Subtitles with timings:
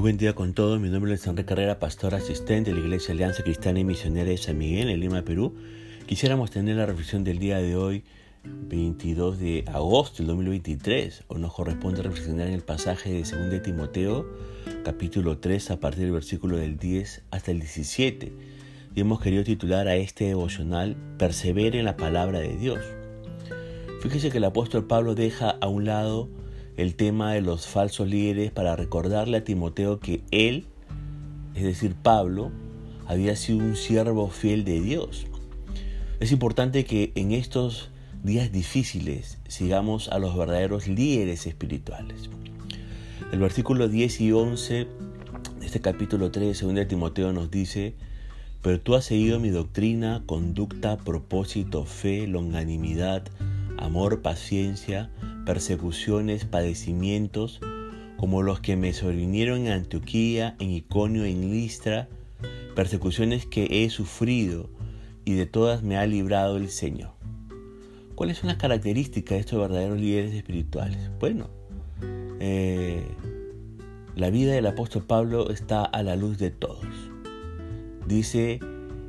[0.00, 0.80] Buen día con todos.
[0.80, 4.38] Mi nombre es Enrique Carrera, pastor asistente de la Iglesia Alianza Cristiana y Misionera de
[4.38, 5.54] San Miguel en Lima, Perú.
[6.06, 8.02] Quisiéramos tener la reflexión del día de hoy,
[8.42, 11.24] 22 de agosto del 2023.
[11.28, 14.26] o nos corresponde reflexionar en el pasaje de 2 de Timoteo,
[14.84, 18.32] capítulo 3, a partir del versículo del 10 hasta el 17.
[18.94, 22.80] Y hemos querido titular a este devocional Persevere en la palabra de Dios.
[24.00, 26.30] Fíjese que el apóstol Pablo deja a un lado
[26.80, 30.64] el tema de los falsos líderes para recordarle a Timoteo que él,
[31.54, 32.52] es decir, Pablo,
[33.06, 35.26] había sido un siervo fiel de Dios.
[36.20, 37.90] Es importante que en estos
[38.22, 42.30] días difíciles sigamos a los verdaderos líderes espirituales.
[43.30, 44.74] El versículo 10 y 11
[45.58, 47.94] de este capítulo 3 de 2 de Timoteo nos dice,
[48.62, 53.24] pero tú has seguido mi doctrina, conducta, propósito, fe, longanimidad,
[53.76, 55.10] amor, paciencia,
[55.46, 57.60] persecuciones, padecimientos,
[58.16, 62.08] como los que me sobrevinieron en Antioquía, en Iconio, en Listra,
[62.74, 64.68] persecuciones que he sufrido
[65.24, 67.12] y de todas me ha librado el Señor.
[68.14, 71.10] ¿Cuáles son las características de estos verdaderos líderes espirituales?
[71.18, 71.48] Bueno,
[72.38, 73.02] eh,
[74.14, 76.84] la vida del apóstol Pablo está a la luz de todos.
[78.06, 78.60] Dice,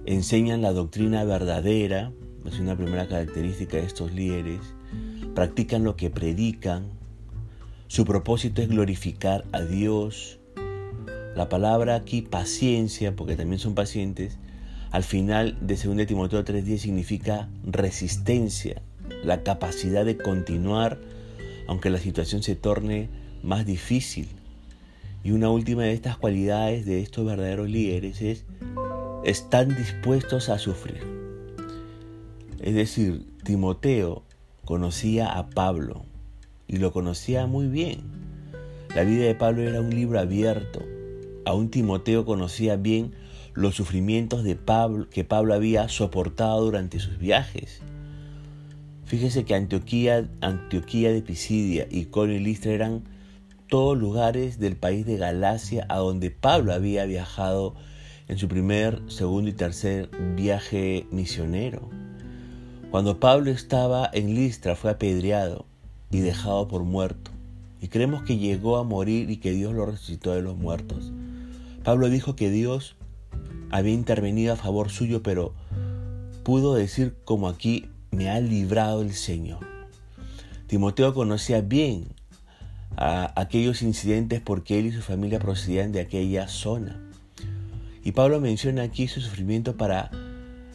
[0.05, 2.13] enseñan la doctrina verdadera,
[2.45, 4.61] es una primera característica de estos líderes,
[5.35, 6.89] practican lo que predican,
[7.87, 10.39] su propósito es glorificar a Dios.
[11.35, 14.37] La palabra aquí paciencia, porque también son pacientes,
[14.91, 18.81] al final de 2 Timoteo 3:10 significa resistencia,
[19.23, 20.99] la capacidad de continuar
[21.71, 23.09] aunque la situación se torne
[23.43, 24.27] más difícil.
[25.23, 28.45] Y una última de estas cualidades de estos verdaderos líderes es
[29.23, 31.01] están dispuestos a sufrir.
[32.59, 34.23] Es decir, Timoteo
[34.65, 36.05] conocía a Pablo
[36.67, 38.01] y lo conocía muy bien.
[38.95, 40.81] La vida de Pablo era un libro abierto.
[41.45, 43.13] Aún Timoteo conocía bien
[43.53, 47.81] los sufrimientos de Pablo que Pablo había soportado durante sus viajes.
[49.05, 53.03] Fíjese que Antioquía, Antioquía de Pisidia y Corinto y Listra eran
[53.67, 57.75] todos lugares del país de Galacia a donde Pablo había viajado
[58.27, 62.00] en su primer, segundo y tercer viaje misionero.
[62.91, 65.65] Cuando Pablo estaba en Listra fue apedreado
[66.11, 67.31] y dejado por muerto.
[67.79, 71.13] Y creemos que llegó a morir y que Dios lo resucitó de los muertos.
[71.85, 72.97] Pablo dijo que Dios
[73.69, 75.53] había intervenido a favor suyo, pero
[76.43, 79.65] pudo decir como aquí, me ha librado el Señor.
[80.67, 82.07] Timoteo conocía bien
[82.97, 86.99] aquellos incidentes porque él y su familia procedían de aquella zona.
[88.03, 90.11] Y Pablo menciona aquí su sufrimiento para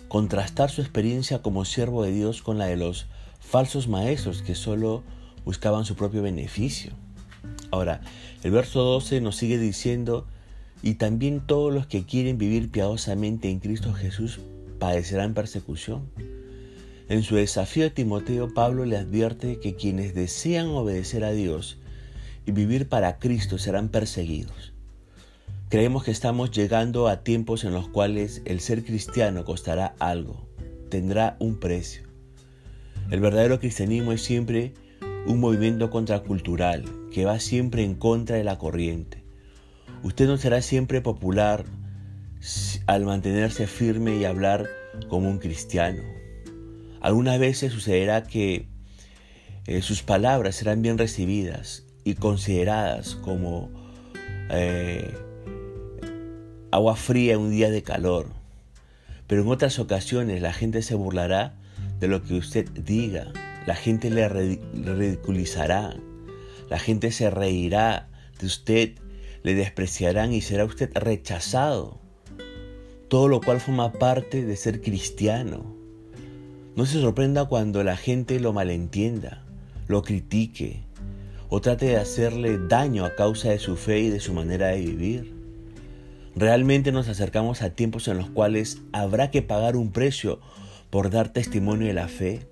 [0.09, 3.07] contrastar su experiencia como siervo de Dios con la de los
[3.41, 5.03] falsos maestros que solo
[5.45, 6.93] buscaban su propio beneficio.
[7.71, 8.01] Ahora,
[8.43, 10.27] el verso 12 nos sigue diciendo,
[10.83, 14.41] y también todos los que quieren vivir piadosamente en Cristo Jesús
[14.79, 16.11] padecerán persecución.
[17.09, 21.79] En su desafío a Timoteo, Pablo le advierte que quienes desean obedecer a Dios
[22.47, 24.76] y vivir para Cristo serán perseguidos.
[25.69, 30.49] Creemos que estamos llegando a tiempos en los cuales el ser cristiano costará algo,
[30.91, 32.05] tendrá un precio.
[33.11, 34.75] El verdadero cristianismo es siempre
[35.27, 39.25] un movimiento contracultural que va siempre en contra de la corriente.
[40.05, 41.65] Usted no será siempre popular
[42.87, 44.69] al mantenerse firme y hablar
[45.09, 46.05] como un cristiano.
[47.01, 48.69] Algunas veces sucederá que
[49.67, 53.69] eh, sus palabras serán bien recibidas y consideradas como
[54.51, 55.13] eh,
[56.71, 58.27] agua fría en un día de calor.
[59.27, 61.55] Pero en otras ocasiones la gente se burlará
[62.01, 63.33] de lo que usted diga,
[63.67, 65.97] la gente le ridiculizará,
[66.69, 68.93] la gente se reirá de usted,
[69.43, 71.99] le despreciarán y será usted rechazado.
[73.09, 75.75] Todo lo cual forma parte de ser cristiano.
[76.75, 79.45] No se sorprenda cuando la gente lo malentienda,
[79.89, 80.87] lo critique
[81.49, 84.81] o trate de hacerle daño a causa de su fe y de su manera de
[84.81, 85.36] vivir.
[86.37, 90.39] Realmente nos acercamos a tiempos en los cuales habrá que pagar un precio
[90.91, 92.47] por dar testimonio de la fe.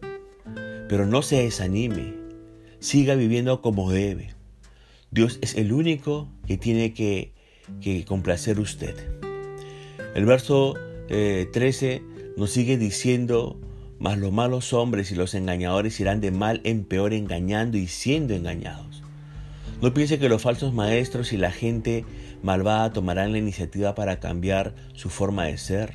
[0.88, 2.14] Pero no se desanime,
[2.80, 4.30] siga viviendo como debe.
[5.10, 7.34] Dios es el único que tiene que,
[8.06, 8.96] complacer usted.
[10.14, 10.74] El verso
[11.08, 12.02] 13 eh,
[12.38, 13.60] nos sigue diciendo,
[13.98, 18.32] mas los malos hombres y los engañadores irán de mal en peor engañando y siendo
[18.34, 19.02] engañados.
[19.82, 22.06] No piense que los falsos maestros y la gente
[22.44, 25.94] malvada tomarán la iniciativa para cambiar su forma de ser.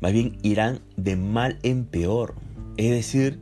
[0.00, 2.34] Más bien irán de mal en peor.
[2.76, 3.38] Es decir,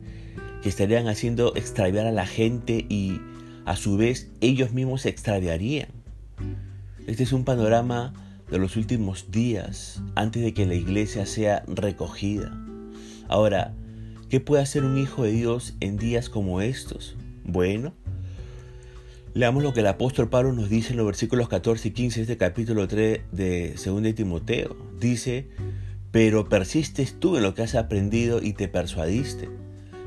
[0.62, 3.22] que estarían haciendo extraviar a la gente y
[3.64, 5.88] a su vez ellos mismos se extraviarían.
[7.06, 8.12] Este es un panorama
[8.50, 12.52] de los últimos días antes de que la iglesia sea recogida.
[13.28, 13.72] Ahora,
[14.28, 17.16] ¿qué puede hacer un hijo de Dios en días como estos?
[17.44, 17.94] Bueno,
[19.36, 22.22] leamos lo que el apóstol Pablo nos dice en los versículos 14 y 15 de
[22.22, 24.74] este capítulo 3 de 2 de Timoteo.
[24.98, 25.50] Dice,
[26.10, 29.50] pero persistes tú en lo que has aprendido y te persuadiste,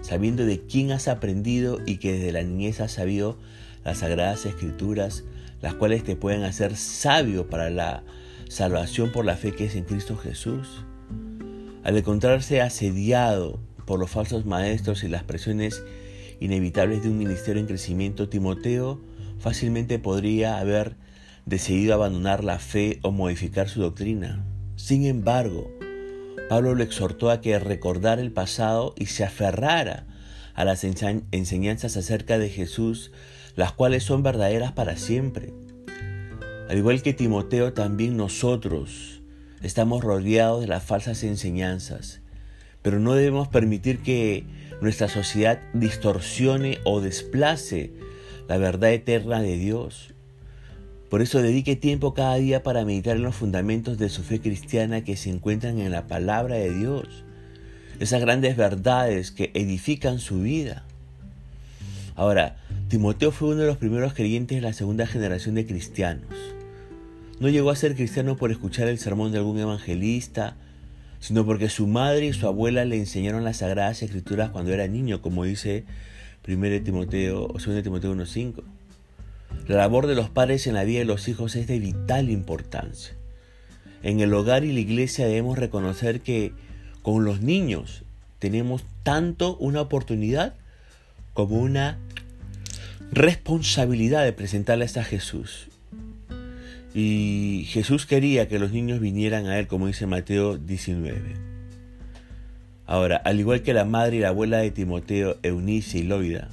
[0.01, 3.37] sabiendo de quién has aprendido y que desde la niñez has sabido
[3.85, 5.25] las sagradas escrituras,
[5.61, 8.03] las cuales te pueden hacer sabio para la
[8.47, 10.83] salvación por la fe que es en Cristo Jesús.
[11.83, 15.83] Al encontrarse asediado por los falsos maestros y las presiones
[16.39, 19.07] inevitables de un ministerio en crecimiento, Timoteo
[19.39, 20.95] fácilmente podría haber
[21.45, 24.45] decidido abandonar la fe o modificar su doctrina.
[24.75, 25.71] Sin embargo,
[26.47, 30.05] Pablo lo exhortó a que recordara el pasado y se aferrara
[30.53, 33.11] a las enseñanzas acerca de Jesús,
[33.55, 35.53] las cuales son verdaderas para siempre.
[36.69, 39.21] Al igual que Timoteo, también nosotros
[39.61, 42.21] estamos rodeados de las falsas enseñanzas,
[42.81, 44.45] pero no debemos permitir que
[44.81, 47.93] nuestra sociedad distorsione o desplace
[48.49, 50.09] la verdad eterna de Dios.
[51.11, 55.03] Por eso dedique tiempo cada día para meditar en los fundamentos de su fe cristiana
[55.03, 57.07] que se encuentran en la palabra de Dios,
[57.99, 60.83] esas grandes verdades que edifican su vida.
[62.15, 62.57] Ahora,
[62.87, 66.33] Timoteo fue uno de los primeros creyentes de la segunda generación de cristianos.
[67.39, 70.55] No llegó a ser cristiano por escuchar el sermón de algún evangelista,
[71.19, 75.21] sino porque su madre y su abuela le enseñaron las sagradas escrituras cuando era niño,
[75.21, 75.85] como dice
[76.55, 78.63] 1 Timoteo o 2 Timoteo 1.5.
[79.67, 83.13] La labor de los padres en la vida de los hijos es de vital importancia.
[84.01, 86.53] En el hogar y la iglesia debemos reconocer que
[87.01, 88.03] con los niños
[88.39, 90.55] tenemos tanto una oportunidad
[91.33, 91.97] como una
[93.11, 95.67] responsabilidad de presentarles a Jesús.
[96.93, 101.48] Y Jesús quería que los niños vinieran a Él, como dice Mateo 19.
[102.89, 106.49] Ahora, al igual que la madre y la abuela de Timoteo, Eunice y Loida,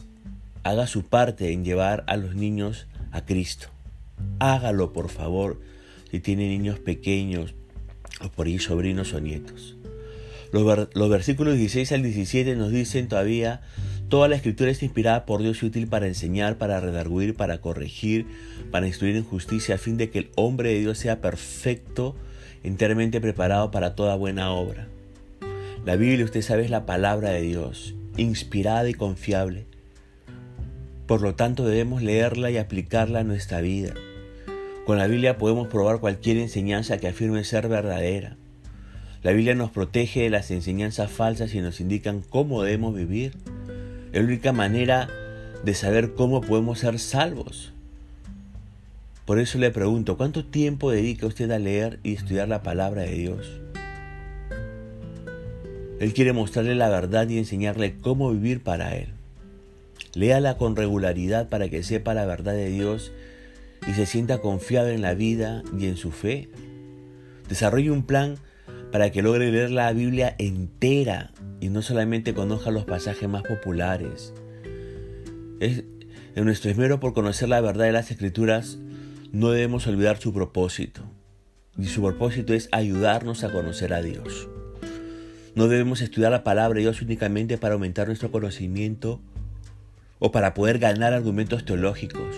[0.65, 3.69] haga su parte en llevar a los niños a Cristo.
[4.39, 5.59] Hágalo, por favor,
[6.11, 7.55] si tiene niños pequeños
[8.21, 9.77] o por ahí sobrinos o nietos.
[10.53, 13.63] Los, los versículos 16 al 17 nos dicen todavía
[14.11, 18.27] Toda la escritura es inspirada por Dios y útil para enseñar, para redarguir, para corregir,
[18.71, 22.15] para instruir en justicia, a fin de que el hombre de Dios sea perfecto,
[22.63, 24.87] enteramente preparado para toda buena obra.
[25.87, 29.67] La Biblia, usted sabe, es la palabra de Dios, inspirada y confiable.
[31.07, 33.95] Por lo tanto, debemos leerla y aplicarla a nuestra vida.
[34.85, 38.37] Con la Biblia podemos probar cualquier enseñanza que afirme ser verdadera.
[39.23, 43.37] La Biblia nos protege de las enseñanzas falsas y nos indican cómo debemos vivir.
[44.13, 45.09] Es la única manera
[45.65, 47.73] de saber cómo podemos ser salvos.
[49.25, 53.13] Por eso le pregunto, ¿cuánto tiempo dedica usted a leer y estudiar la palabra de
[53.13, 53.61] Dios?
[56.01, 59.09] Él quiere mostrarle la verdad y enseñarle cómo vivir para Él.
[60.15, 63.13] Léala con regularidad para que sepa la verdad de Dios
[63.87, 66.49] y se sienta confiado en la vida y en su fe.
[67.49, 68.37] Desarrolle un plan
[68.93, 74.33] para que logre leer la Biblia entera y no solamente conozca los pasajes más populares.
[75.61, 75.85] Es,
[76.35, 78.79] en nuestro esmero por conocer la verdad de las Escrituras,
[79.33, 81.03] no debemos olvidar su propósito.
[81.79, 84.49] Y su propósito es ayudarnos a conocer a Dios.
[85.57, 89.23] No debemos estudiar la palabra de Dios únicamente para aumentar nuestro conocimiento
[90.19, 92.37] o para poder ganar argumentos teológicos.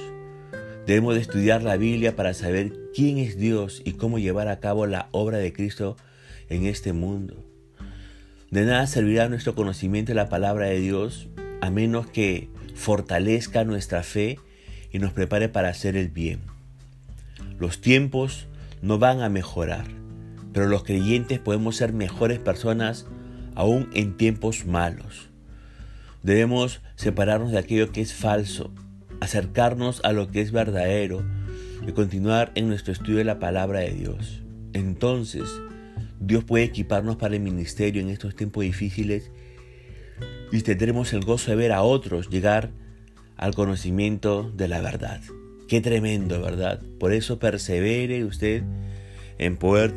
[0.87, 4.87] Debemos de estudiar la Biblia para saber quién es Dios y cómo llevar a cabo
[4.87, 5.97] la obra de Cristo
[6.49, 7.45] en este mundo.
[8.53, 11.27] De nada servirá nuestro conocimiento de la palabra de Dios
[11.61, 14.39] a menos que fortalezca nuestra fe
[14.93, 16.39] y nos prepare para hacer el bien.
[17.59, 18.47] Los tiempos
[18.81, 19.87] no van a mejorar,
[20.53, 23.07] pero los creyentes podemos ser mejores personas
[23.55, 25.31] aún en tiempos malos.
[26.23, 28.73] Debemos separarnos de aquello que es falso,
[29.21, 31.25] acercarnos a lo que es verdadero
[31.87, 34.43] y continuar en nuestro estudio de la palabra de Dios.
[34.73, 35.49] Entonces,
[36.21, 39.31] Dios puede equiparnos para el ministerio en estos tiempos difíciles
[40.51, 42.71] y tendremos el gozo de ver a otros llegar
[43.37, 45.21] al conocimiento de la verdad.
[45.69, 46.81] Qué tremendo, ¿verdad?
[46.99, 48.63] Por eso persevere usted
[49.39, 49.95] en poder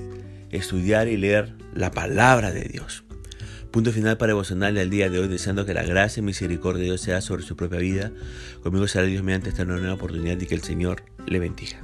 [0.52, 3.04] estudiar y leer la palabra de Dios.
[3.72, 6.86] Punto final para devocionarle al día de hoy, deseando que la gracia y misericordia de
[6.86, 8.12] Dios sea sobre su propia vida.
[8.62, 11.80] Conmigo será Dios mediante esta nueva oportunidad y que el Señor le bendiga.